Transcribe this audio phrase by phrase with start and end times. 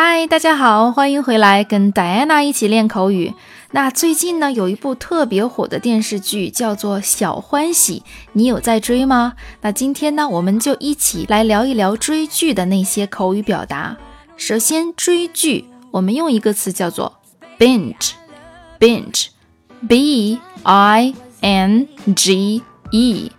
[0.00, 3.34] 嗨，大家好，欢迎回来，跟戴安娜一起练口语。
[3.72, 9.32] 那最近呢，有一部特别火的电视剧，叫做《小欢喜》，你有在追吗？
[9.60, 13.96] 那今天呢，我们就一起来聊一聊追剧的那些口语表达。
[14.36, 17.18] 首先，追剧，我们用一个词叫做
[17.58, 22.62] binge，binge，b i n g
[22.92, 23.32] e。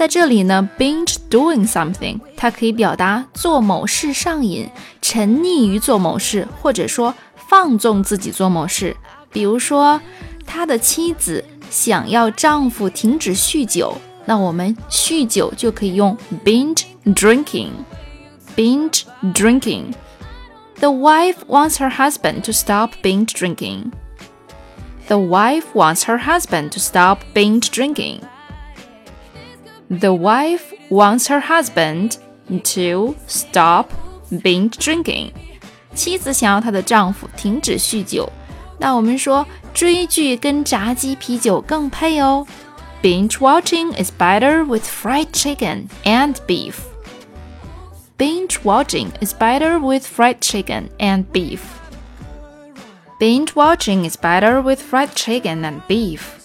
[0.00, 4.68] 在这里呢，binge doing something，它可以表达做某事上瘾、
[5.00, 7.14] 沉溺于做某事，或者说
[7.48, 8.94] 放纵自己做某事。
[9.32, 10.00] 比如说，
[10.46, 19.02] 他的妻子想要丈夫停止酗酒，那我们酗酒就可以用 binge drinking。binge
[19.34, 23.92] drinking。The wife wants her husband to stop binge drinking.
[25.08, 28.20] The wife wants her husband to stop binge drinking.
[29.90, 32.18] The wife wants her husband
[32.48, 33.90] to stop
[34.30, 35.30] binge drinking。
[35.94, 38.30] 妻子想要她的丈夫停止酗酒。
[38.78, 42.46] 那我们说追剧跟炸鸡啤酒更配哦。
[43.02, 46.74] Binge watching is better with fried chicken and beef.
[48.18, 51.60] Binge watching is better with fried chicken and beef.
[53.20, 56.39] Binge watching is better with fried chicken and beef.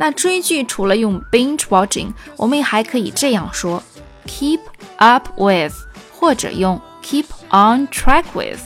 [0.00, 3.82] 那追剧除了用 binge watching，我们还可以这样说：
[4.26, 4.60] keep
[4.96, 5.74] up with，
[6.18, 8.60] 或者用 keep on track with。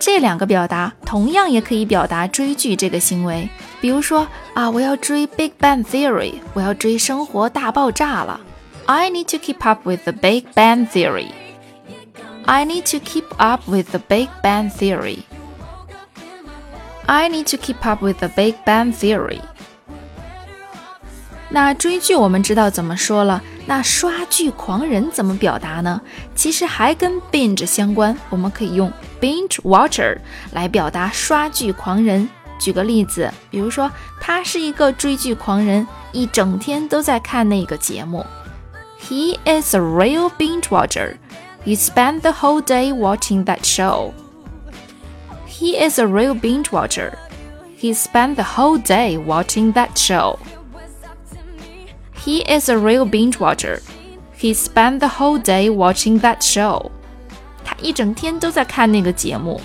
[0.00, 3.48] 这两个表达同样也可以表达追剧这个行为。
[3.80, 8.40] 比如说啊，我要追 Big Bang Theory，我要追《生活大爆炸》了。
[8.86, 11.28] I need to keep up with the Big Bang Theory.
[12.44, 15.20] I need to keep up with the Big Bang Theory.
[17.06, 19.40] I need to keep up with the Big Bang Theory.
[21.51, 25.99] 那追剧我们知道怎么说了，那刷剧狂人怎么表达呢？
[26.35, 30.17] 其实还跟 binge 相关，我们可以用 binge watcher
[30.51, 32.29] 来表达刷剧狂人。
[32.59, 33.89] 举个例子，比如说
[34.21, 38.25] 他是一个追剧狂人，一整天都在看那个节目。
[39.01, 41.15] He is a real binge watcher.
[41.65, 44.11] He spent the whole day watching that show.
[45.47, 47.13] He is a real binge watcher.
[47.79, 50.37] He spent the whole day watching that show.
[52.25, 53.79] He is a real binge watcher.
[54.37, 56.91] He spent the whole day watching that show.
[57.63, 59.59] 他一整天都在看那个节目。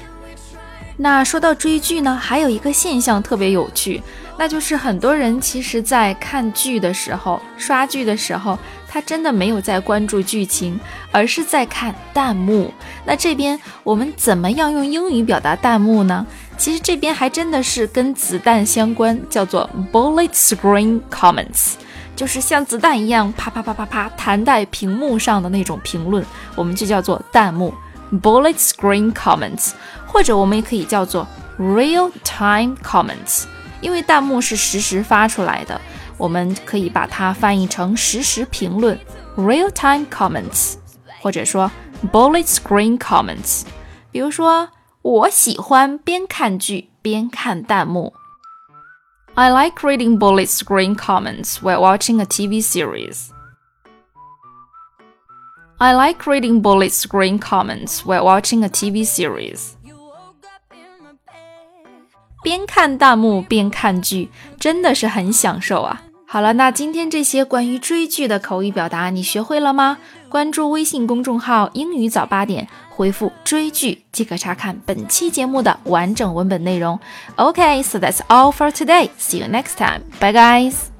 [0.96, 4.00] 那说到追剧呢，还有一个现象特别有趣，
[4.38, 8.56] 那就是很多人其实，在看剧的时候、刷剧的时候，
[8.88, 10.78] 他真的没有在关注剧情，
[11.10, 12.72] 而是在看弹幕。
[13.04, 16.24] 那这边我们怎么样用英语表达弹幕呢？
[16.56, 21.72] 其实这边还真的是跟子弹相关，叫做 bullet screen comments。
[22.16, 27.74] 就是像子弹一样啪啪啪啪啪弹在屏幕上的那种评论，我们就叫做弹幕
[28.22, 29.72] （bullet screen comments），
[30.06, 31.26] 或者我们也可以叫做
[31.58, 33.44] real time comments，
[33.80, 35.80] 因为弹幕是实时发出来的，
[36.16, 38.98] 我们可以把它翻译成实时评论
[39.36, 40.74] （real time comments），
[41.20, 41.70] 或者说
[42.12, 43.62] bullet screen comments。
[44.12, 44.68] 比如说，
[45.02, 48.12] 我喜欢边看剧边看弹幕。
[49.35, 53.31] I like reading bullet screen comments while watching a TV series.
[55.77, 59.75] I like reading bullet screen comments while watching a TV series.
[62.43, 64.29] 边看弹幕边看剧，
[64.59, 66.01] 真的是很享受啊！
[66.34, 69.98] 好了，那今天这些关于追剧的口语表达你学会了吗？
[70.28, 76.98] 关注微信公众号“英语早八点”，回复“追剧”即可查看本期节目的完整文本内容。
[77.36, 79.10] OK，so that's all for today.
[79.16, 80.00] See you next time.
[80.18, 80.93] Bye, guys.